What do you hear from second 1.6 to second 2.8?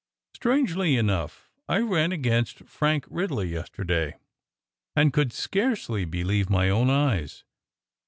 I ran against